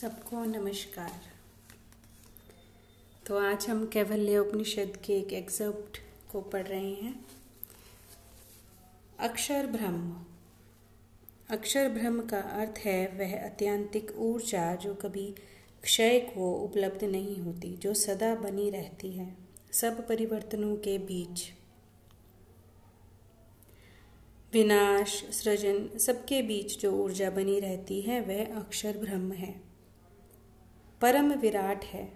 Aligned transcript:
सबको 0.00 0.44
नमस्कार। 0.44 1.20
तो 3.26 3.38
आज 3.38 3.66
हम 3.68 3.86
कैवल्य 3.86 4.38
उपनिषद 4.38 4.98
के 5.04 5.18
एक 5.18 5.32
एग्जर्प्ट 5.32 5.98
को 6.32 6.40
पढ़ 6.40 6.66
रहे 6.66 6.94
हैं। 6.94 7.26
अक्षर 9.20 9.66
ब्रह्म। 9.66 10.24
अक्षर 11.50 11.88
ब्रह्म 11.88 12.26
का 12.26 12.40
अर्थ 12.40 12.78
है 12.78 13.06
वह 13.08 13.44
अत्यंतिक 13.44 14.12
ऊर्जा 14.16 14.74
जो 14.74 14.94
कभी 14.94 15.34
क्षय 15.82 16.20
को 16.20 16.54
उपलब्ध 16.54 17.04
नहीं 17.04 17.36
होती, 17.36 17.76
जो 17.76 17.94
सदा 17.94 18.34
बनी 18.34 18.70
रहती 18.70 19.12
है, 19.12 19.36
सब 19.72 20.08
परिवर्तनों 20.08 20.76
के 20.76 20.98
बीच। 20.98 21.52
विनाश, 24.52 25.24
सृजन, 25.24 25.98
सबके 25.98 26.42
बीच 26.42 26.78
जो 26.78 26.92
ऊर्जा 26.92 27.30
बनी 27.30 27.60
रहती 27.60 28.00
है, 28.00 28.20
वह 28.20 28.56
अक्षर 28.56 28.98
ब्रह्म 28.98 29.32
है। 29.32 29.73
परम 31.04 31.32
विराट 31.32 31.84
है। 31.84 32.12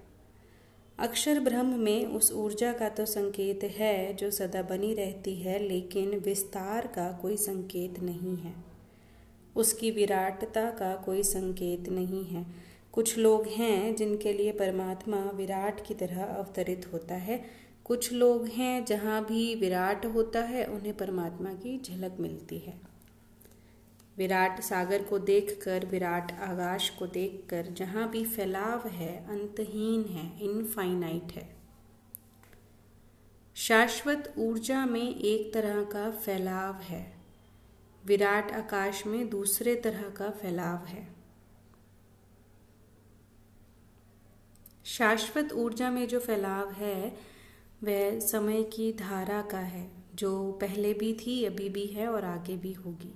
अक्षर 0.98 1.40
ब्रह्म 1.40 1.66
में 1.66 2.06
उस 2.06 2.32
ऊर्जा 2.32 2.72
का 2.72 2.88
तो 2.88 3.06
संकेत 3.06 3.64
है 3.64 4.14
जो 4.14 4.30
सदा 4.30 4.62
बनी 4.62 4.94
रहती 4.94 5.34
है, 5.34 5.58
लेकिन 5.58 6.18
विस्तार 6.18 6.86
का 6.86 7.18
कोई 7.22 7.36
संकेत 7.36 8.00
नहीं 8.00 8.36
है। 8.36 8.54
उसकी 9.56 9.90
विराटता 9.90 10.70
का 10.70 10.96
कोई 10.96 11.22
संकेत 11.22 11.88
नहीं 11.88 12.24
है। 12.24 12.46
कुछ 12.92 13.18
लोग 13.18 13.46
हैं 13.46 13.96
जिनके 13.96 14.32
लिए 14.32 14.52
परमात्मा 14.52 15.30
विराट 15.34 15.86
की 15.86 15.94
तरह 15.94 16.24
अवतरित 16.24 16.90
होता 16.92 17.14
है। 17.14 17.44
कुछ 17.84 18.12
लोग 18.12 18.46
हैं 18.46 18.84
जहाँ 18.84 19.24
भी 19.24 19.54
विराट 19.54 20.06
होता 20.06 20.40
है, 20.40 20.64
उन्हें 20.64 20.96
परमात्मा 20.96 21.52
की 21.52 21.78
झलक 21.78 22.16
मिलती 22.20 22.58
है। 22.58 22.87
विराट 24.18 24.60
सागर 24.60 25.02
को 25.02 25.18
देखकर, 25.18 25.86
विराट 25.86 26.32
आकाश 26.32 26.90
को 26.90 27.06
देखकर, 27.06 27.66
जहाँ 27.66 28.10
भी 28.10 28.24
फैलाव 28.24 28.88
है, 28.88 29.26
अंतहीन 29.28 30.04
है 30.04 30.40
इनफाइनाइट 30.40 31.32
है। 31.32 31.56
शाश्वत 33.54 34.34
ऊर्जा 34.38 34.86
में 34.86 35.16
एक 35.16 35.54
तरह 35.54 35.84
का 35.84 36.10
फैलाव 36.10 36.74
है। 36.74 37.16
विराट 38.06 38.52
आकाश 38.52 39.06
में 39.06 39.30
दूसरे 39.30 39.74
तरह 39.74 40.10
का 40.10 40.30
फैलाव 40.30 40.86
है। 40.86 41.08
शाश्वत 44.84 45.52
ऊर्जा 45.52 45.90
में 45.90 46.08
जो 46.08 46.20
फैलाव 46.20 46.70
है, 46.72 47.16
वह 47.84 48.20
समय 48.20 48.62
की 48.62 48.92
धारा 48.92 49.42
का 49.42 49.58
है, 49.58 49.90
जो 50.14 50.52
पहले 50.52 50.94
भी 50.94 51.14
थी, 51.14 51.44
अभी 51.44 51.68
भी 51.68 51.86
है 51.86 52.08
और 52.08 52.24
आगे 52.24 52.56
भी 52.56 52.72
होगी। 52.72 53.14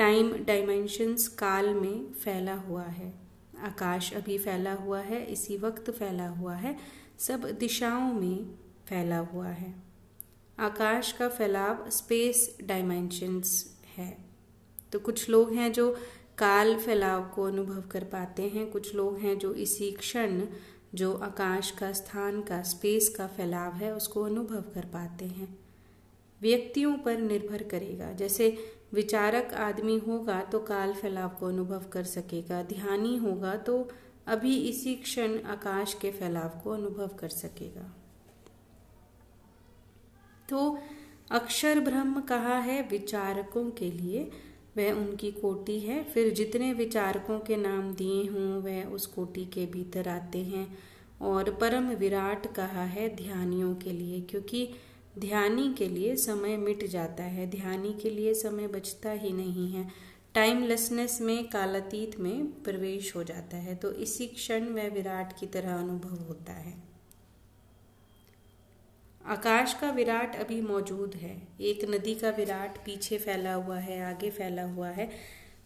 टाइम 0.00 0.44
डायमेंशंस 0.44 1.28
काल 1.28 1.74
में 1.74 2.12
फैला 2.12 2.54
हुआ 2.54 2.82
है। 2.82 3.14
आकाश 3.58 4.14
अभी 4.14 4.38
फैला 4.38 4.72
हुआ 4.72 5.00
है, 5.00 5.24
इसी 5.24 5.56
वक्त 5.56 5.90
फैला 5.90 6.28
हुआ 6.28 6.54
है, 6.54 6.76
सब 7.18 7.50
दिशाओं 7.50 8.12
में 8.12 8.54
फैला 8.88 9.18
हुआ 9.18 9.48
है। 9.48 9.74
आकाश 10.58 11.12
का 11.12 11.28
फैलाव 11.28 11.90
स्पेस 11.90 12.58
डायमेंशंस 12.62 13.78
है। 13.96 14.18
तो 14.92 14.98
कुछ 14.98 15.28
लोग 15.28 15.52
हैं 15.52 15.72
जो 15.72 15.96
काल 16.38 16.78
फैलाव 16.78 17.28
को 17.28 17.42
अनुभव 17.42 17.80
कर 17.80 18.04
पाते 18.04 18.42
हैं, 18.42 18.70
कुछ 18.70 18.94
लोग 18.94 19.18
हैं 19.18 19.38
जो 19.38 19.54
इसी 19.54 19.92
क्षण 19.92 20.46
जो 20.94 21.14
आकाश 21.14 21.70
का 21.70 21.92
स्थान 21.92 22.42
का 22.42 22.62
स्पेस 22.62 23.08
का 23.08 23.26
फैलाव 23.26 23.72
है, 23.72 23.94
उसको 23.94 24.22
अनुभव 24.22 24.64
कर 24.74 24.84
पाते 24.84 25.24
हैं। 25.24 25.58
व्यक्तियों 26.40 26.98
पर 26.98 27.18
निर्भर 27.18 27.62
करेगा। 27.62 28.12
जैसे 28.12 28.76
विचारक 28.92 29.54
आदमी 29.54 29.98
होगा 29.98 30.40
तो 30.42 30.58
काल 30.58 30.92
फैलाव 30.92 31.28
को 31.28 31.46
अनुभव 31.46 31.84
कर 31.92 32.04
सकेगा, 32.04 32.62
ध्यानी 32.62 33.16
होगा 33.16 33.54
तो 33.56 33.88
अभी 34.26 34.56
इसी 34.58 34.94
क्षण 34.94 35.38
आकाश 35.42 35.94
के 35.94 36.10
फैलाव 36.10 36.60
को 36.64 36.70
अनुभव 36.70 37.10
कर 37.20 37.28
सकेगा। 37.28 37.94
तो 40.48 40.78
अक्षर 41.30 41.80
ब्रह्म 41.80 42.20
कहा 42.20 42.58
है? 42.58 42.82
विचारकों 42.82 43.70
के 43.70 43.90
लिए 43.90 44.30
वह 44.76 44.92
उनकी 44.92 45.30
कोटि 45.32 45.78
है। 45.80 46.02
फिर 46.04 46.32
जितने 46.32 46.72
विचारकों 46.72 47.38
के 47.40 47.56
नाम 47.56 47.92
दिए 47.94 48.26
हों, 48.26 48.62
वह 48.62 48.84
उस 48.84 49.06
कोटि 49.06 49.44
के 49.44 49.66
भीतर 49.66 50.08
आते 50.08 50.38
हैं। 50.38 50.78
और 51.20 51.54
परम 51.54 51.88
विराट 51.88 52.54
कहा 52.54 52.84
है? 52.84 53.08
ध्यानियों 53.16 53.74
के 53.74 53.92
लिए, 53.92 54.20
क्योंकि 54.20 54.68
ध्यानी 55.18 55.72
के 55.74 55.88
लिए 55.88 56.14
समय 56.16 56.56
मिट 56.56 56.84
जाता 56.86 57.22
है, 57.22 57.46
ध्यानी 57.50 57.92
के 57.92 58.10
लिए 58.10 58.34
समय 58.34 58.66
बचता 58.66 59.10
ही 59.10 59.32
नहीं 59.32 59.70
है। 59.72 59.88
टाइमलेसनेस 60.34 61.20
में 61.20 61.48
कालातीत 61.48 62.18
में 62.20 62.62
प्रवेश 62.62 63.14
हो 63.16 63.22
जाता 63.24 63.56
है 63.56 63.74
तो 63.74 63.90
इसी 63.92 64.26
क्षण 64.26 64.68
वह 64.68 64.88
विराट 64.88 65.38
की 65.40 65.46
तरह 65.46 65.74
अनुभव 65.74 66.16
होता 66.18 66.52
है। 66.52 66.74
आकाश 69.26 69.74
का 69.74 69.90
विराट 69.90 70.36
अभी 70.36 70.60
मौजूद 70.60 71.14
है, 71.14 71.36
एक 71.60 71.84
नदी 71.90 72.14
का 72.14 72.30
विराट 72.30 72.78
पीछे 72.78 73.18
फैला 73.18 73.54
हुआ 73.54 73.78
है, 73.78 74.00
आगे 74.04 74.30
फैला 74.30 74.64
हुआ 74.64 74.88
है। 74.88 75.10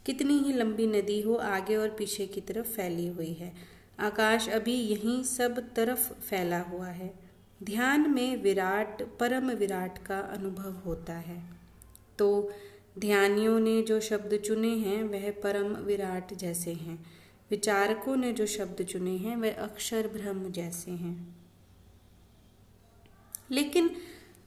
कितनी 0.07 0.39
ही 0.39 0.53
लंबी 0.53 0.87
नदी 0.87 1.21
हो, 1.21 1.35
आगे 1.35 1.77
और 1.77 1.89
पीछे 1.89 2.27
की 2.27 2.41
तरफ़ 2.41 2.67
फैली 2.67 3.07
हुई 3.07 3.33
है। 3.33 3.53
आकाश 4.01 4.49
अभी 4.49 4.75
यहीं 4.75 5.23
सब 5.25 5.59
तरफ़ 5.75 6.13
फैला 6.13 6.61
हुआ 6.61 6.89
है। 6.89 7.24
ध्यान 7.63 8.11
में 8.11 8.43
विराट, 8.43 9.03
परम 9.19 9.51
विराट 9.51 10.07
का 10.07 10.19
अनुभव 10.19 10.73
होता 10.73 11.13
है। 11.13 11.43
तो 12.19 12.53
ध्यानियों 12.99 13.61
ने 13.61 13.83
जो 13.83 14.01
शब्द 14.01 14.37
चुने 14.37 14.77
हैं, 14.77 15.03
वह 15.03 15.31
परम 15.31 15.77
विराट 15.77 16.35
जैसे 16.35 16.73
हैं। 16.73 17.07
विचारकों 17.51 18.17
ने 18.17 18.33
जो 18.33 18.47
शब्द 18.47 18.83
चुने 18.83 19.17
हैं, 19.17 19.37
वह 19.37 19.55
अक्षर 19.55 20.09
ब्रह्म 20.09 20.53
जैसे 20.53 20.91
हैं। 20.91 21.37
लेकिन 23.51 23.91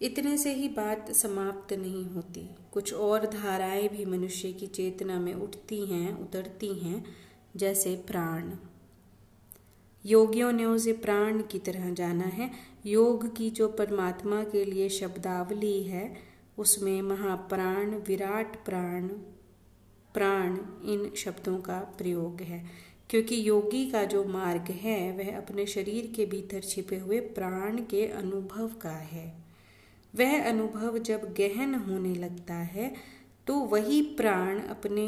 इतने 0.02 0.38
से 0.38 0.54
ही 0.54 0.70
बात 0.70 1.12
समाप्त 1.12 1.74
नहीं 1.74 2.06
होती। 2.06 2.50
कुछ 2.72 2.94
और 2.94 3.26
धाराएँ 3.26 3.90
भी 3.90 4.06
मनुष्य 4.06 4.54
की 4.54 4.68
चेतना 4.68 5.20
में 5.20 5.34
उठती 5.34 5.86
हैं, 5.86 6.20
उतरती 6.20 6.80
हैं, 6.80 7.06
जैसे 7.56 7.96
प्राण। 7.96 8.52
योगियों 10.08 10.52
ने 10.52 10.66
उसे 10.66 10.94
प्राण 10.94 11.42
की 11.42 11.60
तरह 11.60 11.90
जाना 11.94 12.24
है। 12.24 12.50
योग 12.86 13.36
की 13.36 13.50
जो 13.50 13.68
परमात्मा 13.68 14.44
के 14.44 14.66
लिए 14.66 14.90
शब्दावली 14.90 15.84
है, 15.84 16.16
उसमें 16.58 17.02
महाप्राण, 17.02 17.96
विराट 17.98 18.66
प्राण 18.66 19.08
प्राण 20.14 20.58
इन 20.86 21.12
शब्दों 21.16 21.58
का 21.60 21.80
प्रयोग 21.98 22.42
है। 22.42 22.66
क्योंकि 23.10 23.50
योगी 23.50 23.90
का 23.92 24.04
जो 24.04 24.24
मार्ग 24.26 24.72
है, 24.72 25.12
वह 25.18 25.38
अपने 25.38 25.66
शरीर 25.66 26.12
के 26.16 26.26
भीतर 26.26 26.62
छिपे 26.62 26.98
हुए 26.98 27.20
प्राण 27.20 27.78
के 27.78 28.06
अनुभव 28.08 28.68
का 28.82 28.96
है। 29.12 29.28
वह 30.14 30.50
अनुभव 30.50 30.98
जब 30.98 31.34
गहन 31.34 31.76
होने 31.76 32.16
लगता 32.16 32.54
है 32.54 32.94
तो 33.48 33.56
वही 33.56 34.02
प्राण 34.02 34.60
अपने 34.60 35.08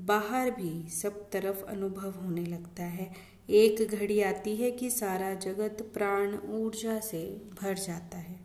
बाहर 0.00 0.50
भी 0.50 0.88
सब 0.88 1.30
तरफ़ 1.30 1.64
अनुभव 1.64 2.10
होने 2.10 2.44
लगता 2.46 2.84
है। 2.84 3.31
एक 3.48 3.82
घड़ी 3.90 4.20
आती 4.22 4.54
है 4.56 4.70
कि 4.70 4.90
सारा 4.90 5.32
जगत 5.34 5.82
प्राण 5.94 6.36
ऊर्जा 6.52 6.98
से 7.00 7.24
भर 7.62 7.74
जाता 7.74 8.18
है। 8.18 8.40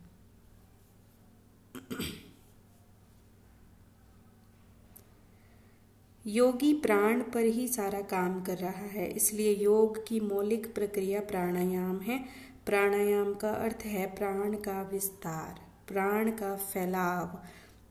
योगी 6.24 6.72
प्राण 6.74 7.20
पर 7.24 7.44
ही 7.46 7.66
सारा 7.68 8.00
काम 8.00 8.40
कर 8.42 8.58
रहा 8.58 8.86
है, 8.86 9.06
इसलिए 9.10 9.54
योग 9.54 10.06
की 10.06 10.20
मौलिक 10.20 10.74
प्रक्रिया 10.74 11.20
प्राणायाम 11.20 12.00
है। 12.00 12.18
प्राणायाम 12.66 13.32
का 13.34 13.50
अर्थ 13.50 13.84
है 13.84 14.06
प्राण 14.14 14.56
का 14.56 14.82
विस्तार, 14.82 15.60
प्राण 15.88 16.30
का 16.30 16.54
फैलाव, 16.56 17.26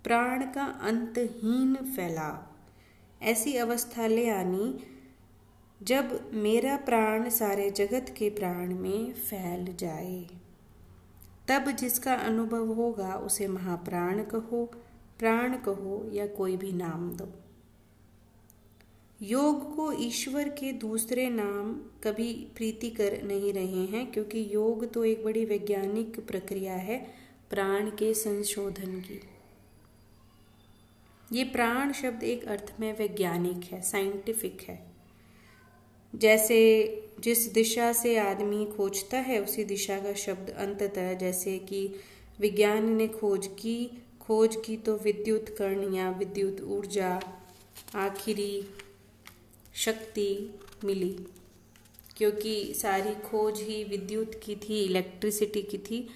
प्राण 0.03 0.43
का 0.53 0.65
अंतहीन 0.81 1.75
फैलाव। 1.95 3.25
ऐसी 3.25 3.55
अवस्था 3.55 4.07
ले 4.07 4.29
आनी 4.29 4.67
जब 5.83 6.31
मेरा 6.33 6.77
प्राण 6.77 7.29
सारे 7.29 7.71
जगत 7.71 8.15
के 8.17 8.29
प्राण 8.29 8.73
में 8.75 9.13
फैल 9.13 9.75
जाए, 9.79 10.27
तब 11.47 11.71
जिसका 11.71 12.13
अनुभव 12.13 12.73
होगा 12.73 13.15
उसे 13.15 13.47
महाप्राण 13.47 14.23
कहो, 14.23 14.65
प्राण 15.19 15.57
कहो 15.57 16.09
या 16.13 16.27
कोई 16.27 16.57
भी 16.57 16.71
नाम 16.71 17.11
दो। 17.11 17.29
योग 19.21 19.75
को 19.75 19.91
ईश्वर 19.91 20.49
के 20.49 20.71
दूसरे 20.71 21.29
नाम 21.29 21.73
कभी 22.03 22.47
प्रीति 22.55 22.89
कर 22.89 23.21
नहीं 23.23 23.53
रहे 23.53 23.85
हैं, 23.85 24.11
क्योंकि 24.11 24.49
योग 24.53 24.93
तो 24.93 25.05
एक 25.05 25.23
बड़ी 25.23 25.45
वैज्ञानिक 25.45 26.27
प्रक्रिया 26.27 26.73
है 26.73 27.07
प्राण 27.49 27.89
के 27.89 28.13
संशोधन 28.13 28.99
की। 28.99 29.21
ये 31.31 31.43
प्राण 31.43 31.91
शब्द 31.91 32.23
एक 32.23 32.47
अर्थ 32.47 32.73
में 32.79 32.97
वैज्ञानिक 32.97 33.63
है, 33.71 33.81
साइंटिफिक 33.81 34.61
है। 34.61 34.86
जैसे 36.17 36.57
जिस 37.19 37.53
दिशा 37.53 37.93
से 37.93 38.17
आदमी 38.17 38.65
खोजता 38.77 39.17
है, 39.17 39.43
उसी 39.43 39.63
दिशा 39.63 39.99
का 39.99 40.13
शब्द 40.13 40.49
अंततः 40.49 41.13
जैसे 41.13 41.57
कि 41.59 41.95
विज्ञान 42.39 42.89
ने 42.89 43.07
खोज 43.07 43.47
की 43.47 44.03
खोज 44.21 44.57
की 44.65 44.77
तो 44.77 44.97
विद्युत 44.97 45.49
कर्ण 45.49 45.95
या 45.95 46.09
विद्युत 46.09 46.61
ऊर्जा, 46.61 47.19
आखिरी 47.95 48.67
शक्ति 49.75 50.59
मिली। 50.83 51.17
क्योंकि 52.17 52.73
सारी 52.73 53.15
खोज 53.15 53.61
ही 53.61 53.83
विद्युत 53.83 54.41
की 54.43 54.55
थी, 54.55 54.83
इलेक्ट्रिसिटी 54.85 55.61
की 55.61 55.77
थी 55.77 56.07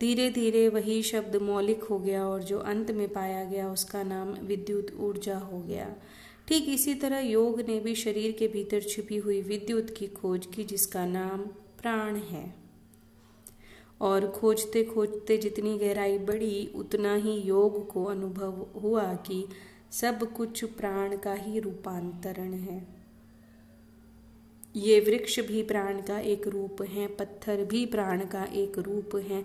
धीरे 0.00 0.30
धीरे 0.30 0.68
वही 0.68 1.02
शब्द 1.02 1.36
मौलिक 1.36 1.82
हो 1.84 1.98
गया 1.98 2.26
और 2.26 2.42
जो 2.42 2.58
अंत 2.58 2.90
में 2.90 3.08
पाया 3.08 3.44
गया 3.44 3.70
उसका 3.72 4.02
नाम 4.02 4.28
विद्युत 4.28 4.96
ऊर्जा 5.00 5.38
हो 5.38 5.60
गया। 5.60 5.94
ठीक 6.50 6.68
इसी 6.68 6.94
तरह 6.94 7.18
योग 7.18 7.60
ने 7.60 7.80
भी 7.80 7.94
शरीर 7.94 8.32
के 8.32 8.48
भीतर 8.48 8.82
छिपी 8.82 9.16
हुई 9.16 9.42
विद्युत 9.42 9.90
की 9.90 10.06
खोज 10.06 10.46
की, 10.46 10.64
जिसका 10.64 11.06
नाम 11.06 11.40
प्राण 11.82 12.16
है। 12.16 12.54
और 14.00 14.28
खोजते 14.28 14.84
खोजते 14.84 15.38
जितनी 15.38 15.78
गहराई 15.78 16.18
बढ़ी, 16.18 16.72
उतना 16.74 17.14
ही 17.14 17.32
योग 17.32 17.88
को 17.88 18.04
अनुभव 18.04 18.66
हुआ 18.82 19.14
कि 19.14 19.46
सब 19.92 20.32
कुछ 20.32 20.64
प्राण 20.64 21.16
का 21.16 21.34
ही 21.34 21.58
रूपांतरण 21.58 22.54
है। 22.54 22.86
ये 24.76 25.00
वृक्ष 25.00 25.40
भी 25.40 25.62
प्राण 25.62 26.02
का 26.02 26.18
एक 26.18 26.46
रूप 26.46 26.82
है, 26.82 27.06
पत्थर 27.06 27.64
भी 27.64 27.86
प्राण 27.86 28.24
का 28.24 28.44
एक 28.44 28.78
रूप 28.78 29.16
है, 29.16 29.44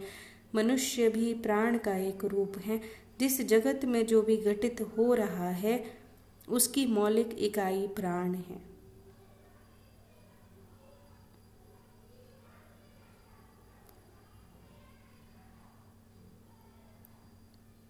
मनुष्य 0.56 1.10
भी 1.10 1.34
प्राण 1.34 1.78
का 1.78 1.98
एक 1.98 2.26
रूप 2.26 2.58
है। 2.58 2.82
जिस 3.20 3.42
जगत 3.42 3.86
में 3.86 4.06
जो 4.06 4.22
भी 4.22 4.38
घटित 4.38 4.82
हो 4.82 5.14
रहा 5.14 5.50
है 5.50 6.05
उसकी 6.50 6.86
मौलिक 6.86 7.30
इकाई 7.40 7.88
प्राण 7.88 8.36
है। 8.36 8.76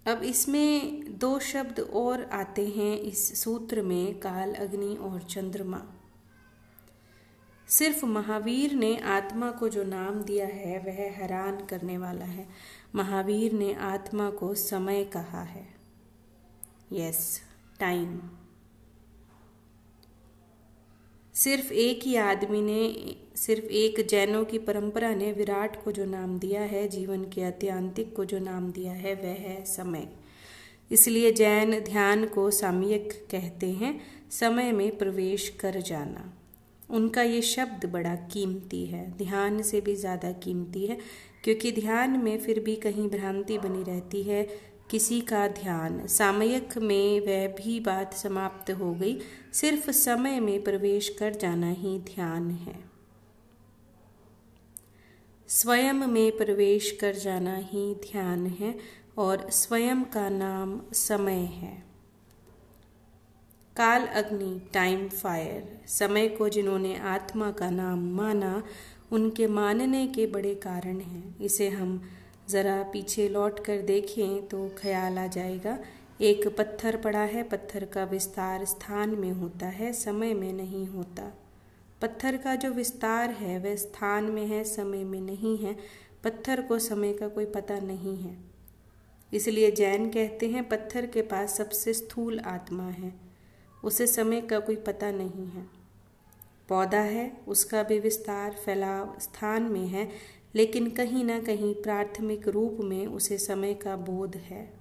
अब 0.07 0.23
इसमें 0.23 1.03
दो 1.17 1.39
शब्द 1.39 1.79
और 1.79 2.23
आते 2.23 2.67
हैं 2.67 2.97
इस 2.97 3.43
सूत्र 3.43 3.81
में, 3.81 4.19
काल, 4.19 4.53
अग्नि 4.53 4.95
और 4.95 5.21
चंद्रमा। 5.21 5.81
सिर्फ़ 7.67 8.05
महावीर 8.05 8.73
ने 8.73 8.97
आत्मा 8.97 9.51
को 9.51 9.69
जो 9.69 9.83
नाम 9.83 10.23
दिया 10.23 10.45
है, 10.45 10.79
वह 10.79 11.11
हैरान 11.11 11.65
करने 11.65 11.97
वाला 11.97 12.25
है। 12.25 12.49
महावीर 12.95 13.51
ने 13.51 13.73
आत्मा 13.73 14.29
को 14.29 14.55
समय 14.55 15.03
कहा 15.03 15.41
है। 15.41 15.75
यस 16.91 17.41
टाइम 17.79 18.21
सिर्फ़ 21.35 21.73
एक 21.73 21.99
ही 22.03 22.15
आदमी 22.15 22.61
ने, 22.61 23.15
सिर्फ़ 23.35 23.65
एक 23.65 24.07
जैनों 24.07 24.45
की 24.45 24.57
परंपरा 24.57 25.15
ने 25.15 25.31
विराट 25.31 25.83
को 25.83 25.91
जो 25.91 26.05
नाम 26.05 26.39
दिया 26.39 26.61
है, 26.61 26.87
जीवन 26.87 27.23
के 27.23 27.41
अत्यांतिक 27.41 28.15
को 28.15 28.25
जो 28.25 28.39
नाम 28.39 28.71
दिया 28.71 28.91
है, 28.91 29.13
वह 29.15 29.27
है 29.27 29.63
समय। 29.65 30.07
इसलिए 30.91 31.31
जैन 31.31 31.79
ध्यान 31.79 32.25
को 32.25 32.51
सामयिक 32.51 33.27
कहते 33.31 33.71
हैं, 33.71 34.01
समय 34.31 34.71
में 34.71 34.97
प्रवेश 34.97 35.49
कर 35.49 35.81
जाना। 35.81 36.33
उनका 36.89 37.21
ये 37.21 37.41
शब्द 37.41 37.85
बड़ा 37.85 38.15
कीमती 38.15 38.85
है। 38.85 39.17
ध्यान 39.17 39.61
से 39.61 39.81
भी 39.81 39.95
ज़्यादा 39.95 40.31
कीमती 40.31 40.85
है, 40.85 40.97
क्योंकि 41.43 41.71
ध्यान 41.71 42.09
में 42.09 42.37
फिर 42.39 42.59
भी 42.59 42.75
कहीं 42.75 43.09
भ्रांति 43.09 43.57
बनी 43.57 43.83
रहती 43.83 44.23
है 44.23 44.74
किसी 44.89 45.21
का 45.21 45.47
ध्यान। 45.47 46.07
सामयिक 46.07 46.77
में 46.77 47.19
वह 47.19 47.47
भी 47.47 47.79
बात 47.79 48.13
समाप्त 48.13 48.71
हो 48.71 48.93
गई। 48.93 49.19
सिर्फ़ 49.53 49.91
समय 49.91 50.39
में 50.39 50.63
प्रवेश 50.63 51.09
कर 51.09 51.33
जाना 51.33 51.71
ही 51.71 51.99
ध्यान 51.99 52.51
है। 52.51 52.79
स्वयं 55.47 55.93
में 55.93 56.37
प्रवेश 56.37 56.97
कर 57.01 57.15
जाना 57.15 57.55
ही 57.55 57.95
ध्यान 57.95 58.47
है 58.47 58.77
और 59.17 59.49
स्वयं 59.49 60.03
का 60.03 60.29
नाम 60.29 60.81
समय 60.93 61.39
है। 61.39 61.83
काल 63.77 64.01
अग्नि 64.01 64.69
टाइम 64.73 65.09
फायर 65.09 65.81
समय 65.87 66.27
को 66.27 66.49
जिन्होंने 66.49 66.99
आत्मा 66.99 67.51
का 67.51 67.69
नाम 67.69 68.11
माना, 68.11 68.63
उनके 69.11 69.47
मानने 69.47 70.07
के 70.07 70.27
बड़े 70.27 70.55
कारण 70.55 70.99
हैं। 70.99 71.39
इसे 71.39 71.69
हम 71.69 72.03
ज़रा 72.49 72.83
पीछे 72.83 73.29
लौट 73.29 73.65
कर 73.65 73.81
देखें 73.81 74.47
तो 74.47 74.71
ख्याल 74.77 75.19
आ 75.19 75.27
जाएगा। 75.27 75.79
एक 76.21 76.47
पत्थर 76.47 76.97
पड़ा 76.97 77.19
है, 77.19 77.43
पत्थर 77.43 77.85
का 77.85 78.03
विस्तार 78.03 78.65
स्थान 78.65 79.09
में 79.09 79.31
होता 79.31 79.65
है, 79.65 79.93
समय 79.93 80.33
में 80.33 80.53
नहीं 80.53 80.87
होता। 80.87 81.33
पत्थर 82.01 82.37
का 82.37 82.55
जो 82.55 82.69
विस्तार 82.69 83.29
है, 83.29 83.59
वह 83.59 83.75
स्थान 83.75 84.23
में 84.23 84.45
है, 84.47 84.63
समय 84.63 85.03
में 85.03 85.21
नहीं 85.21 85.57
है। 85.57 85.77
पत्थर 86.23 86.61
को 86.61 86.79
समय 86.79 87.13
का 87.13 87.27
कोई 87.27 87.45
पता 87.45 87.79
नहीं 87.79 88.17
है। 88.17 88.37
इसलिए 89.33 89.71
जैन 89.71 90.09
कहते 90.09 90.49
हैं, 90.49 90.69
पत्थर 90.69 91.05
के 91.05 91.21
पास 91.21 91.57
सबसे 91.57 91.93
स्थूल 91.93 92.39
आत्मा 92.39 92.89
है। 92.89 93.13
उसे 93.83 94.07
समय 94.07 94.41
का 94.41 94.59
कोई 94.59 94.75
पता 94.75 95.11
नहीं 95.11 95.47
है। 95.47 95.85
पौधा 96.69 96.99
है, 96.99 97.37
उसका 97.47 97.83
भी 97.83 97.99
विस्तार 97.99 98.51
फैलाव 98.51 99.15
स्थान 99.19 99.63
में 99.63 99.87
है। 99.87 100.09
लेकिन 100.55 100.89
कहीं 100.89 101.23
ना 101.23 101.39
कहीं 101.39 101.75
प्राथमिक 101.75 102.47
रूप 102.47 102.77
में 102.81 103.07
उसे 103.07 103.37
समय 103.37 103.73
का 103.73 103.95
बोध 103.95 104.35
है। 104.35 104.73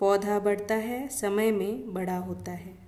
पौधा 0.00 0.38
बढ़ता 0.38 0.74
है, 0.74 1.08
समय 1.08 1.50
में 1.50 1.94
बड़ा 1.94 2.18
होता 2.18 2.52
है। 2.52 2.84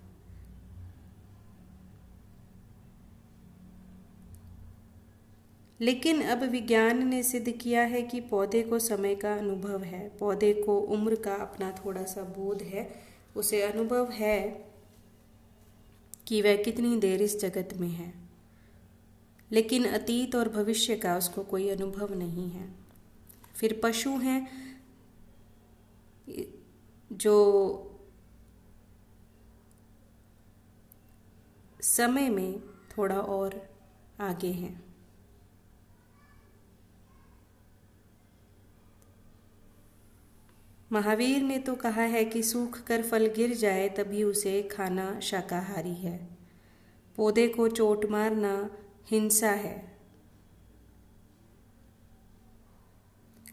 लेकिन 5.80 6.22
अब 6.22 6.42
विज्ञान 6.42 7.08
ने 7.08 7.22
सिद्ध 7.22 7.52
किया 7.52 7.82
है 7.82 8.02
कि 8.02 8.20
पौधे 8.20 8.62
को 8.62 8.78
समय 8.78 9.14
का 9.14 9.34
अनुभव 9.34 9.82
है। 9.82 10.08
पौधे 10.18 10.54
को 10.54 10.78
उम्र 10.78 11.14
का 11.14 11.34
अपना 11.34 11.70
थोड़ा 11.70 12.04
सा 12.04 12.22
बोध 12.22 12.62
है। 12.62 12.92
उसे 13.36 13.62
अनुभव 13.62 14.10
है 14.10 14.70
कि 16.26 16.42
वह 16.42 16.62
कितनी 16.62 16.96
देर 16.96 17.22
इस 17.22 17.40
जगत 17.40 17.68
में 17.76 17.88
है। 17.88 18.25
लेकिन 19.52 19.84
अतीत 19.84 20.34
और 20.34 20.48
भविष्य 20.48 20.96
का 20.96 21.16
उसको 21.16 21.42
कोई 21.42 21.68
अनुभव 21.68 22.14
नहीं 22.14 22.50
है। 22.50 22.74
फिर 23.56 23.80
पशु 23.82 24.10
हैं, 24.10 24.48
जो 27.12 27.36
समय 31.80 32.28
में 32.28 32.60
थोड़ा 32.98 33.20
और 33.20 33.68
आगे 34.20 34.50
हैं। 34.52 34.84
महावीर 40.92 41.42
ने 41.42 41.58
तो 41.58 41.74
कहा 41.74 42.02
है 42.02 42.24
कि 42.24 42.42
सूख 42.42 42.80
कर 42.82 43.02
फल 43.02 43.26
गिर 43.26 43.54
जाए 43.54 43.88
तभी 43.88 44.22
उसे 44.22 44.62
खाना 44.62 45.20
शाकाहारी 45.20 45.94
है। 45.94 46.28
पौधे 47.16 47.48
को 47.48 47.68
चोट 47.68 48.04
मारना 48.04 48.70
हिंसा 49.06 49.50
है। 49.50 49.74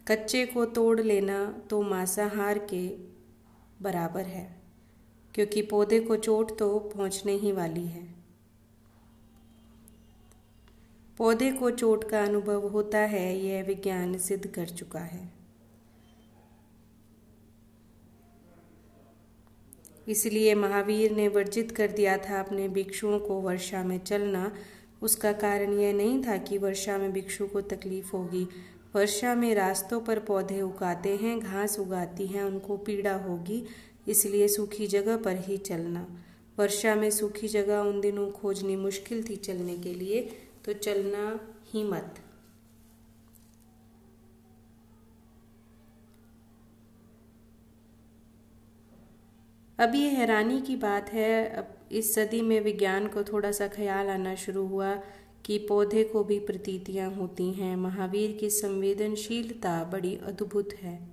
कच्चे 0.08 0.46
को 0.46 0.66
तोड़ 0.68 1.00
लेना 1.02 1.44
तो 1.70 1.82
मांसाहार 1.82 2.60
के 2.70 2.88
बराबर 3.82 4.26
है, 4.26 4.46
क्योंकि 5.34 5.62
पौधे 5.62 6.00
को 6.00 6.16
चोट 6.18 6.58
तो 6.60 6.78
पहुँचने 6.96 7.34
ही 7.34 7.52
वाली 7.52 7.86
है। 7.88 8.04
पौधे 11.18 11.52
को 11.52 11.70
चोट 11.72 12.10
का 12.10 12.24
अनुभव 12.24 12.68
होता 12.68 13.00
है, 13.00 13.38
यह 13.38 13.64
विज्ञान 13.64 14.18
सिद्ध 14.18 14.46
कर 14.48 14.68
चुका 14.68 15.00
है। 15.00 15.32
इसलिए 20.08 20.56
महावीर 20.56 21.12
ने 21.12 21.28
वर्जित 21.28 21.72
कर 21.72 21.92
दिया 21.92 22.18
था 22.20 22.40
अपने 22.40 22.68
भिक्षुओं 22.70 23.20
को 23.20 23.40
वर्षा 23.42 23.84
में 23.84 23.98
चलना 24.00 24.52
उसका 25.04 25.32
कारण 25.34 25.74
यह 25.74 25.94
नहीं 25.94 26.24
था 26.24 26.38
कि 26.38 26.58
वर्षा 26.58 26.98
में 26.98 27.12
भिक्षु 27.14 27.48
को 27.48 27.62
तकलीफ़ 27.62 28.12
होगी। 28.14 28.48
वर्षा 28.96 29.36
में 29.36 29.54
रास्तों 29.56 30.00
पर 30.02 30.20
पौधे 30.20 30.62
उगाते 30.62 31.16
हैं, 31.16 31.40
घास 31.40 31.80
उगाती 31.80 32.28
हैं, 32.28 32.44
उनको 32.44 32.78
पीड़ा 32.78 33.16
होगी, 33.16 33.64
इसलिए 34.08 34.48
सूखी 34.48 34.88
जगह 34.88 35.18
पर 35.18 35.38
ही 35.38 35.58
चलना। 35.58 36.08
वर्षा 36.60 36.96
में 36.96 37.10
सूखी 37.12 37.48
जगह 37.48 37.80
उन 37.80 38.02
दिनों 38.02 38.32
खोजनी 38.32 38.76
मुश्किल 38.76 39.24
थी 39.30 39.36
चलने 39.36 39.78
के 39.78 39.94
लिए 39.94 40.22
तो 40.66 40.74
चलना 40.74 41.40
ही 41.74 41.84
मत। 41.84 42.16
अब 49.80 49.96
ये 49.96 50.10
हैरानी 50.10 50.62
की 50.62 50.76
बात 50.76 51.10
है 51.10 51.68
इस 51.92 52.14
सदी 52.16 52.42
में 52.42 52.60
विज्ञान 52.62 53.08
को 53.08 53.24
थोड़ा 53.24 53.52
सा 53.52 53.68
ख्याल 53.68 54.10
आना 54.10 54.36
शुरू 54.36 54.66
हुआ 54.68 54.94
कि 55.46 55.58
पौधे 55.58 56.04
को 56.04 56.24
भी 56.24 56.40
प्रतीतियाँ 56.40 57.12
होती 57.12 57.52
हैं। 57.52 57.76
महावीर 57.76 58.38
की 58.38 58.50
संवेदनशीलता 58.50 59.84
बड़ी 59.84 60.16
अद्भुत 60.16 60.74
है। 60.74 61.10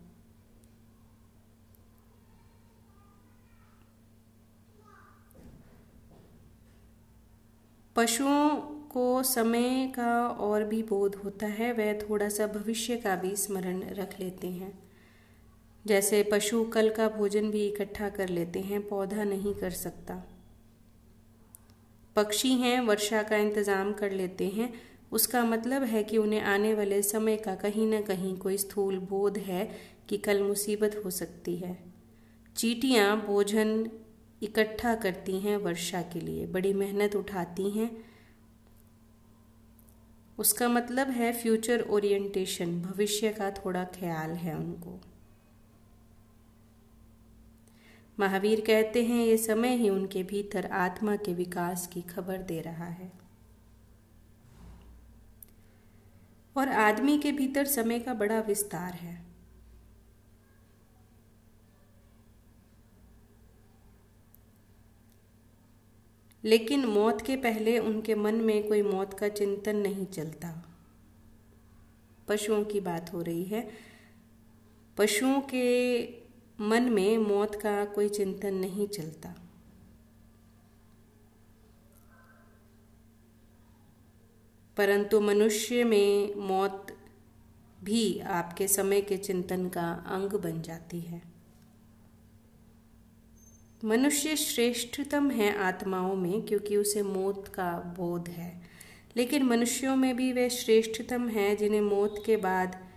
पशुओं 7.97 8.57
को 8.91 9.23
समय 9.23 9.93
का 9.97 10.29
और 10.29 10.65
भी 10.65 10.83
बोध 10.83 11.15
होता 11.15 11.47
है, 11.47 11.73
वह 11.73 11.93
थोड़ा 12.01 12.29
सा 12.29 12.47
भविष्य 12.47 12.97
का 12.97 13.17
भी 13.17 13.37
स्मरण 13.37 13.83
रख 13.83 14.21
लेते 14.21 14.47
हैं। 14.47 14.90
जैसे 15.87 16.23
पशु 16.23 16.65
कल 16.65 16.91
का 16.91 17.09
भोजन 17.09 17.51
भी 17.51 17.67
इकट्ठा 17.69 18.09
कर 18.09 18.29
लेते 18.29 18.61
हैं, 18.61 18.89
पौधा 18.89 19.25
नहीं 19.25 19.55
कर 19.55 19.71
सकता। 19.71 20.23
पक्षी 22.17 22.53
हैं, 22.53 22.81
वर्षा 22.81 23.23
का 23.23 23.37
इंतज़ाम 23.37 23.93
कर 23.93 24.11
लेते 24.11 24.49
हैं। 24.49 24.73
उसका 25.13 25.45
मतलब 25.45 25.83
है 25.83 26.03
कि 26.05 26.19
उन्हें 26.19 26.41
आने 26.41 26.75
वाले 26.75 27.03
समय 27.03 27.37
का 27.37 27.55
कहीं 27.55 27.87
ना 27.87 28.01
कहीं 28.01 28.37
कोई 28.37 28.57
स्थूल 28.57 28.99
बोध 28.99 29.39
है 29.39 29.71
कि 30.09 30.19
कल 30.19 30.43
मुसीबत 30.43 31.01
हो 31.05 31.11
सकती 31.11 31.57
है। 31.57 31.77
चीटियाँ 32.57 33.17
भोजन 33.27 33.91
इकट्ठा 34.43 34.95
करती 34.95 35.41
हैं 35.41 35.57
वर्षा 35.57 36.03
के 36.03 36.21
लिए, 36.21 36.47
बड़ी 36.47 36.73
मेहनत 36.73 37.17
उठाती 37.17 37.71
हैं। 37.71 37.91
उसका 40.39 40.69
मतलब 40.69 41.11
है 41.11 41.33
फ्यूचर 41.33 41.81
ओरिएंटेशन 41.81 42.81
भविष्य 42.83 43.29
का 43.29 43.51
थोड़ा 43.51 43.85
ख्याल 43.85 44.31
है 44.31 44.57
उनको। 44.57 45.01
महावीर 48.21 48.61
कहते 48.61 49.05
हैं, 49.05 49.25
ये 49.25 49.37
समय 49.37 49.77
ही 49.77 49.89
उनके 49.89 50.23
भीतर 50.23 50.67
आत्मा 50.67 51.17
के 51.17 51.35
विकास 51.35 51.87
की 51.87 52.03
खबर 52.03 52.39
दे 52.39 52.61
रहा 52.61 52.87
है। 52.87 53.13
और 56.57 56.69
आदमी 56.69 57.19
के 57.19 57.33
भीतर 57.33 57.65
समय 57.65 57.99
का 57.99 58.15
बड़ा 58.15 58.41
विस्तार 58.41 58.93
है। 58.93 59.25
लेकिन 66.45 66.85
मौत 66.85 67.27
के 67.27 67.37
पहले 67.37 67.79
उनके 67.79 68.15
मन 68.15 68.35
में 68.35 68.69
कोई 68.69 68.83
मौत 68.83 69.15
का 69.15 69.29
चिंतन 69.29 69.77
नहीं 69.77 70.07
चलता। 70.07 70.77
पशुओं 72.29 72.65
की 72.65 72.81
बात 72.81 73.13
हो 73.13 73.23
रही 73.23 73.45
है। 73.45 73.71
पशुओं 74.97 75.41
के 75.41 76.01
मन 76.61 76.83
में 76.83 77.19
मौत 77.19 77.55
का 77.55 77.85
कोई 77.85 78.09
चिंतन 78.09 78.55
नहीं 78.55 78.89
चलता। 78.89 79.35
परंतु 84.77 85.21
मनुष्य 85.21 85.85
में 85.85 86.35
मौत 86.35 86.87
भी 87.85 88.19
आपके 88.19 88.69
समय 88.69 89.01
के 89.01 89.17
चिंतन 89.17 89.69
का 89.69 89.93
अंग 89.93 90.31
बन 90.31 90.63
जाती 90.63 91.01
है। 91.01 91.23
मनुष्य 93.85 94.37
श्रेष्ठतम 94.37 95.31
है 95.31 95.59
आत्माओं 95.59 96.17
में 96.17 96.43
क्योंकि 96.43 96.77
उसे 96.77 97.03
मौत 97.03 97.49
का 97.49 97.73
बोध 97.73 98.29
है। 98.29 98.63
लेकिन 99.17 99.43
मनुष्यों 99.43 99.97
में 99.97 100.17
भी 100.17 100.33
वे 100.33 100.51
श्रेष्ठतम 100.51 101.29
है 101.29 101.57
जिन्हें 101.57 101.81
मौत 101.81 102.23
के 102.27 102.37
बाद 102.37 102.91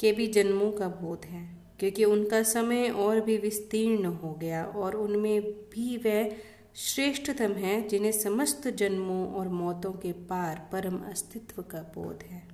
के 0.00 0.12
भी 0.12 0.26
जन्मों 0.26 0.72
का 0.72 0.88
बोध 0.88 1.24
है। 1.24 1.57
क्योंकि 1.78 2.04
उनका 2.04 2.42
समय 2.42 2.88
और 2.88 3.20
भी 3.20 3.36
विस्तीर्ण 3.36 4.04
हो 4.04 4.34
गया 4.34 4.64
और 4.64 4.96
उनमें 4.96 5.42
भी 5.42 5.96
वह 5.96 6.36
श्रेष्ठतम 6.74 7.52
है 7.52 7.88
जिन्हें 7.88 8.12
समस्त 8.12 8.68
जन्मों 8.68 9.34
और 9.34 9.48
मौतों 9.48 9.92
के 9.92 10.12
पार 10.12 10.68
परम 10.72 10.98
अस्तित्व 10.98 11.62
का 11.62 11.78
बोध 11.78 12.22
है। 12.22 12.48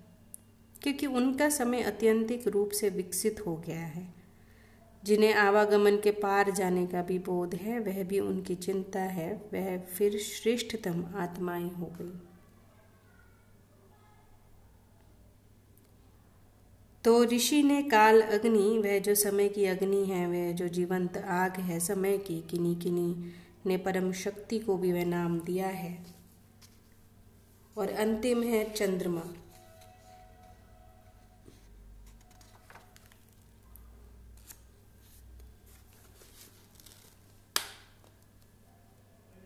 क्योंकि 0.82 1.06
उनका 1.06 1.48
समय 1.48 1.80
अत्यंतिक 1.80 2.48
रूप 2.48 2.70
से 2.70 2.88
विकसित 2.88 3.46
हो 3.46 3.56
गया 3.56 3.80
है। 3.80 4.14
जिन्हें 5.04 5.34
आवागमन 5.34 5.96
के 5.96 6.10
पार 6.10 6.50
जाने 6.50 6.86
का 6.86 7.02
भी 7.02 7.18
बोध 7.18 7.54
है, 7.54 7.80
वह 7.80 8.04
भी 8.04 8.20
उनकी 8.20 8.54
चिंता 8.54 9.00
है, 9.00 9.32
वह 9.54 9.78
फिर 9.78 10.18
श्रेष्ठतम 10.18 11.04
आत्माएँ 11.14 11.70
हो 11.70 11.86
गई। 11.86 12.33
तो 17.04 17.24
ऋषि 17.24 17.62
ने 17.62 17.82
काल 17.82 18.20
अग्नि, 18.20 18.78
वह 18.78 18.98
जो 18.98 19.14
समय 19.14 19.48
की 19.48 19.64
अग्नि 19.64 20.04
है, 20.04 20.26
वह 20.26 20.52
जो 20.52 20.68
जीवंत 20.68 21.16
आग 21.16 21.56
है, 21.56 21.80
समय 21.80 22.18
की 22.18 22.40
किनी 22.50 22.74
किनी, 22.74 23.32
ने 23.66 23.76
परम 23.76 24.12
शक्ति 24.12 24.58
को 24.58 24.76
भी 24.76 24.92
वह 24.92 25.04
नाम 25.04 25.40
दिया 25.40 25.66
है। 25.66 26.06
और 27.78 27.90
अंतिम 27.90 28.42
है 28.42 28.72
चंद्रमा। 28.72 29.20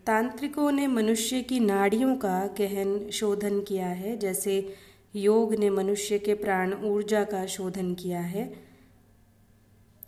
तांत्रिकों 0.07 0.73
ने 0.73 0.87
मनुष्य 0.87 1.43
की 1.43 1.61
नाड़ियों 1.61 2.17
का 2.17 2.47
गहन 2.47 3.11
शोधन 3.11 3.61
किया 3.61 3.87
है, 3.87 4.17
जैसे 4.17 4.75
योग 5.19 5.55
ने 5.55 5.71
मनुष्य 5.71 6.19
के 6.19 6.35
प्राण 6.35 6.75
ऊर्जा 6.85 7.25
का 7.25 7.47
शोधन 7.47 7.95
किया 7.95 8.21
है 8.21 8.53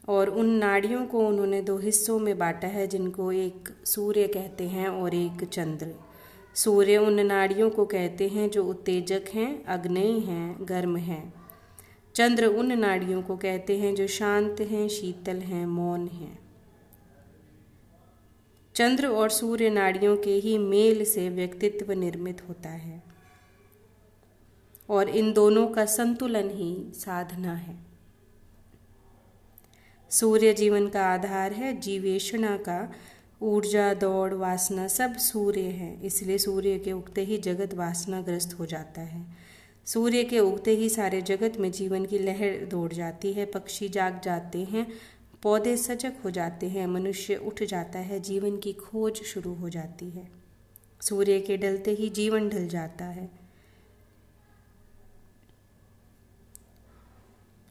और 0.09 0.29
उन 0.29 0.47
नाड़ियों 0.47 1.07
को 1.07 1.27
उन्होंने 1.29 1.63
दो 1.63 1.79
हिस्सों 1.79 2.19
में 2.19 2.39
बांटा 2.39 2.69
है, 2.69 2.87
जिनको 2.87 3.33
एक 3.33 3.69
सूर्य 3.85 4.27
कहते 4.27 4.69
हैं 4.69 4.89
और 4.89 5.15
एक 5.15 5.45
चंद्र। 5.45 5.95
सूर्य 6.55 6.97
उन 6.97 7.21
नाड़ियों 7.21 7.71
को 7.71 7.85
कहते 7.85 8.29
हैं 8.29 8.51
जो 8.51 8.65
उत्तेजक 8.65 9.25
हैं, 9.35 9.65
अग्नेय 9.65 10.19
हैं, 10.19 10.57
गर्म 10.61 10.97
हैं। 10.97 11.35
चंद्र 12.15 12.47
उन 12.47 12.73
नाड़ियों 12.73 13.23
को 13.23 13.37
कहते 13.37 13.79
हैं 13.79 13.95
जो 13.95 14.07
शांत 14.07 14.61
हैं, 14.61 14.89
शीतल 14.89 15.37
हैं, 15.37 15.67
मौन 15.67 16.07
हैं। 16.09 16.39
चंद्र 18.75 19.07
और 19.07 19.31
सूर्य 19.31 19.71
नाड़ियों 19.71 20.17
के 20.17 20.35
ही 20.35 20.59
मेल 20.59 21.05
से 21.05 21.29
व्यक्तित्व 21.29 21.93
निर्मित 21.93 22.43
होता 22.49 22.69
है। 22.69 23.10
और 24.91 25.09
इन 25.09 25.33
दोनों 25.33 25.67
का 25.67 25.85
संतुलन 25.85 26.51
ही 26.51 26.93
साधना 26.95 27.55
है। 27.55 27.79
सूर्य 30.11 30.53
जीवन 30.53 30.89
का 30.89 31.05
आधार 31.07 31.53
है 31.53 31.81
जीवेशना 31.81 32.57
का। 32.57 32.93
ऊर्जा, 33.43 33.95
दौड़, 33.95 34.35
वासना 34.35 34.89
सब 34.89 35.17
सूर्य 35.17 35.61
है, 35.61 36.07
इसलिए 36.07 36.39
सूर्य 36.39 36.79
के 36.79 36.93
उगते 36.93 37.25
ही 37.25 37.39
जगत 37.39 37.75
वासनाग्रस्त 37.75 38.59
हो 38.59 38.67
जाता 38.67 39.01
है। 39.01 39.37
सूर्य 39.87 40.25
के 40.25 40.39
उगते 40.39 40.71
ही 40.71 40.89
सारे 40.89 41.23
जगत 41.23 41.57
में 41.59 41.73
जीवन 41.73 42.05
की 42.05 42.19
लहर 42.19 42.67
दौड़ 42.67 42.93
जाती 42.93 43.33
है, 43.33 43.47
पक्षी 43.47 43.89
जाग 43.89 44.21
जाते 44.21 44.65
हैं, 44.65 44.93
पौधे 45.43 45.77
सजग 45.77 46.13
हो 46.25 46.31
जाते 46.31 46.69
हैं, 46.69 46.87
मनुष्य 46.87 47.37
उठ 47.37 47.63
जाता 47.63 47.99
है, 47.99 48.21
जीवन 48.21 48.57
की 48.57 48.73
खोज 48.73 49.15
शुरू 49.15 49.55
हो 49.55 49.69
जाती 49.69 50.11
है। 50.11 50.29
सूर्य 51.01 51.41
के 51.41 51.57
ढलते 51.57 51.91
ही 51.91 52.09
जीवन 52.09 52.49
ढल 52.49 52.69
जाता 52.69 53.05
है। 53.05 53.40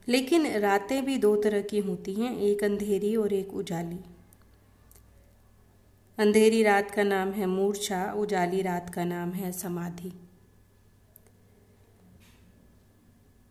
लेकिन 0.09 0.47
रातें 0.59 1.03
भी 1.05 1.17
दो 1.17 1.35
तरह 1.35 1.61
की 1.61 1.79
होती 1.79 2.13
हैं, 2.13 2.37
एक 2.39 2.63
अंधेरी 2.63 3.15
और 3.15 3.33
एक 3.33 3.53
उजाली। 3.53 3.99
अंधेरी 6.17 6.63
रात 6.63 6.91
का 6.91 7.03
नाम 7.03 7.31
है 7.31 7.45
मूर्छा, 7.45 8.03
उजाली 8.13 8.61
रात 8.61 8.93
का 8.93 9.03
नाम 9.05 9.31
है 9.31 9.51
समाधि। 9.51 10.11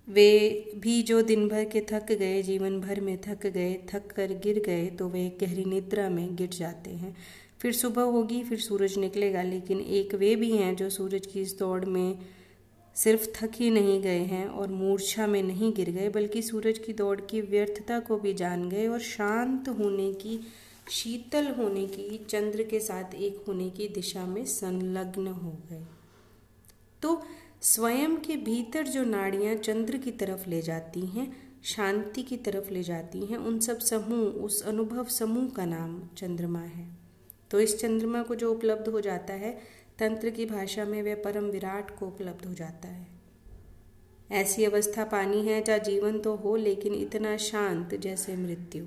वे 0.08 0.72
भी 0.76 1.02
जो 1.02 1.20
दिन 1.22 1.48
भर 1.48 1.64
के 1.64 1.80
थक 1.90 2.12
गए 2.12 2.42
जीवन 2.42 2.80
भर 2.80 3.00
में 3.00 3.16
थक 3.18 3.46
गए, 3.46 3.74
थक 3.92 4.06
कर 4.06 4.32
गिर 4.34 4.62
गए 4.66 4.86
तो 4.88 5.08
वे 5.08 5.28
गहरी 5.40 5.64
निद्रा 5.64 6.08
में 6.08 6.36
गिर 6.36 6.48
जाते 6.48 6.90
हैं। 6.90 7.16
फिर 7.60 7.72
सुबह 7.72 8.02
होगी, 8.02 8.42
फिर 8.44 8.58
सूरज 8.58 8.96
निकलेगा, 8.98 9.42
लेकिन 9.42 9.80
एक 9.80 10.14
वे 10.14 10.34
भी 10.36 10.50
हैं 10.52 10.74
जो 10.76 10.90
सूरज 10.90 11.26
की 11.26 11.40
इस 11.40 11.58
दौड़ 11.58 11.84
में 11.84 12.18
सिर्फ़ 13.04 13.26
थक 13.34 13.50
ही 13.54 13.70
नहीं 13.70 14.02
गए 14.02 14.18
हैं 14.18 14.48
और 14.48 14.68
मूर्छा 14.68 15.26
में 15.26 15.42
नहीं 15.42 15.74
गिर 15.74 15.90
गए, 15.90 16.08
बल्कि 16.08 16.42
सूरज 16.42 16.78
की 16.78 16.92
दौड़ 16.92 17.20
की 17.20 17.40
व्यर्थता 17.40 18.00
को 18.00 18.16
भी 18.16 18.34
जान 18.34 18.68
गए 18.68 18.86
और 18.86 19.00
शांत 19.00 19.68
होने 19.68 20.12
की, 20.12 20.40
शीतल 20.90 21.46
होने 21.46 21.86
की, 21.86 22.24
चंद्र 22.28 22.62
के 22.62 22.80
साथ 22.80 23.14
एक 23.14 23.44
होने 23.48 23.70
की 23.70 23.88
दिशा 23.88 24.26
में 24.26 24.44
संलग्न 24.44 25.26
हो 25.26 25.58
गए। 25.70 25.84
तो 27.02 27.22
स्वयं 27.62 28.16
के 28.16 28.36
भीतर 28.36 28.86
जो 28.86 29.04
नाड़ियाँ 29.04 29.54
चंद्र 29.54 29.96
की 29.96 30.10
तरफ़ 30.10 30.48
ले 30.48 30.62
जाती 30.62 31.00
हैं, 31.00 31.36
शांति 31.64 32.22
की 32.22 32.36
तरफ़ 32.36 32.70
ले 32.70 32.82
जाती 32.82 33.26
हैं, 33.26 33.36
उन 33.36 33.60
सब 33.60 33.78
समूह, 33.78 34.28
उस 34.28 34.62
अनुभव 34.62 35.04
समूह 35.04 35.48
का 35.48 35.64
नाम 35.64 36.02
चंद्रमा 36.16 36.60
है। 36.60 36.98
तो 37.50 37.60
इस 37.60 37.80
चंद्रमा 37.80 38.22
को 38.22 38.34
जो 38.34 38.52
उपलब्ध 38.52 38.88
हो 38.88 39.00
जाता 39.00 39.34
है 39.34 39.77
तंत्र 39.98 40.30
की 40.30 40.46
भाषा 40.46 40.84
में 40.84 41.02
वह 41.02 41.14
परम 41.14 41.44
विराट 41.44 41.98
को 41.98 42.06
उपलब्ध 42.06 42.46
हो 42.46 42.54
जाता 42.54 42.88
है। 42.88 43.06
ऐसी 44.30 44.64
अवस्था 44.64 45.04
पानी 45.04 45.46
है 45.46 45.62
जहाँ 45.62 45.78
जीवन 45.78 46.18
तो 46.18 46.34
हो 46.34 46.56
लेकिन 46.56 46.94
इतना 46.94 47.36
शांत 47.36 47.94
जैसे 47.94 48.36
मृत्यु। 48.36 48.86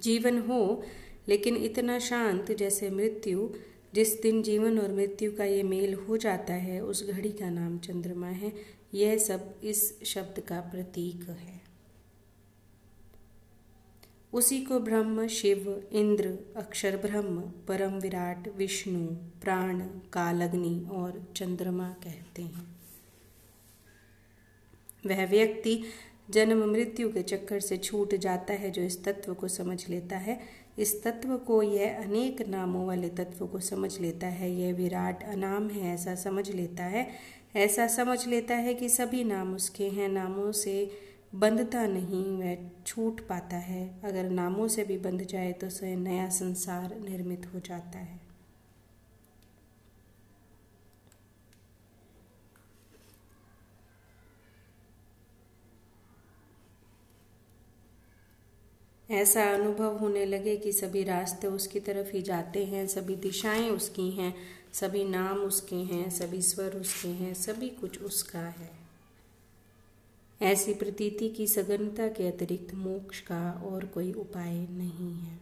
जीवन 0.00 0.38
हो 0.38 0.82
लेकिन 1.28 1.56
इतना 1.56 1.98
शांत 1.98 2.52
जैसे 2.52 2.90
मृत्यु, 2.90 3.50
जिस 3.94 4.22
दिन 4.22 4.42
जीवन 4.42 4.78
और 4.78 4.92
मृत्यु 4.92 5.36
का 5.36 5.44
ये 5.44 5.62
मेल 5.62 5.94
हो 5.94 6.16
जाता 6.16 6.54
है, 6.54 6.80
उस 6.80 7.10
घड़ी 7.10 7.32
का 7.32 7.50
नाम 7.50 7.78
चंद्रमा 7.78 8.28
है। 8.28 8.52
यह 8.94 9.18
सब 9.18 9.54
इस 9.64 10.04
शब्द 10.04 10.40
का 10.40 10.60
प्रतीक 10.60 11.28
है। 11.28 11.61
उसी 14.32 14.60
को 14.60 14.80
ब्रह्म, 14.80 15.26
शिव, 15.26 15.88
इंद्र, 15.92 16.38
अक्षर 16.56 16.96
ब्रह्म, 16.96 17.40
परम 17.40 17.92
विराट, 17.92 18.48
विष्णु, 18.48 19.06
प्राण, 19.42 19.80
कालग्नि 20.12 20.88
और 20.92 21.32
चंद्रमा 21.36 21.88
कहते 21.88 22.42
हैं। 22.42 22.76
वह 25.06 25.26
व्यक्ति 25.26 25.84
जन्म 26.30 26.70
मृत्यु 26.70 27.12
के 27.12 27.22
चक्कर 27.22 27.60
से 27.60 27.76
छूट 27.76 28.14
जाता 28.14 28.54
है 28.54 28.70
जो 28.70 28.82
इस 28.82 29.04
तत्व 29.04 29.34
को 29.34 29.48
समझ 29.48 29.88
लेता 29.88 30.16
है। 30.16 30.40
इस 30.78 31.02
तत्व 31.02 31.36
को 31.36 31.62
यह 31.62 32.02
अनेक 32.02 32.48
नामों 32.48 32.86
वाले 32.86 33.08
तत्व 33.08 33.46
को 33.46 33.60
समझ 33.60 34.00
लेता 34.00 34.26
है। 34.26 34.54
यह 34.54 34.74
विराट 34.74 35.22
अनाम 35.22 35.68
है, 35.68 35.94
ऐसा 35.94 36.14
समझ 36.14 36.50
लेता 36.50 36.84
है। 36.84 37.10
ऐसा 37.56 37.86
समझ 37.86 38.26
लेता 38.26 38.54
है 38.54 38.74
कि 38.74 38.88
सभी 38.88 39.24
नाम 39.24 39.54
उसके 39.54 39.88
हैं। 39.88 40.08
नामों 40.08 40.52
से 40.52 40.90
बंधता 41.34 41.86
नहीं, 41.86 42.38
वह 42.38 42.70
छूट 42.86 43.20
पाता 43.20 43.56
है। 43.56 44.00
अगर 44.04 44.30
नामों 44.30 44.68
से 44.68 44.84
भी 44.84 44.98
बंध 44.98 45.22
जाए 45.22 45.52
तो 45.52 45.70
स्वयं 45.70 45.96
नया 45.96 46.28
संसार 46.28 46.98
निर्मित 46.98 47.46
हो 47.54 47.60
जाता 47.60 47.98
है। 47.98 48.20
ऐसा 59.10 59.54
अनुभव 59.54 59.98
होने 59.98 60.24
लगे 60.26 60.56
कि 60.56 60.72
सभी 60.72 61.04
रास्ते 61.04 61.46
उसकी 61.46 61.80
तरफ़ 61.80 62.10
ही 62.10 62.22
जाते 62.22 62.64
हैं, 62.64 62.86
सभी 62.86 63.16
दिशाएँ 63.16 63.70
उसकी 63.70 64.10
हैं, 64.10 64.34
सभी 64.72 65.04
नाम 65.04 65.38
उसके 65.38 65.76
हैं, 65.76 66.10
सभी 66.10 66.42
स्वर 66.42 66.76
उसके 66.76 67.08
हैं, 67.08 67.34
सभी 67.34 67.68
कुछ 67.68 68.02
उसका 68.02 68.38
है। 68.38 68.81
ऐसी 70.42 70.74
प्रतीति 70.74 71.28
की 71.28 71.46
सघनता 71.46 72.08
के 72.08 72.28
अतिरिक्त 72.28 72.74
मोक्ष 72.74 73.20
का 73.20 73.50
और 73.52 73.84
कोई 73.86 74.12
उपाय 74.12 74.54
नहीं 74.70 75.12
है। 75.18 75.38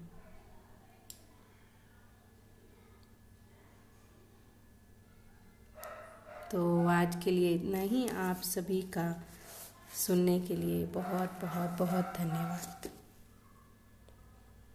तो 6.52 6.87
आज 6.87 7.25
के 7.25 7.30
लिए 7.30 7.54
इतना 7.54 7.78
ही। 7.78 8.09
आप 8.09 8.40
सभी 8.42 8.83
का 8.83 9.23
सुनने 10.07 10.40
के 10.40 10.57
लिए 10.57 10.87
बहुत 10.87 11.38
बहुत 11.42 11.78
बहुत 11.78 12.14
धन्यवाद। 12.19 12.90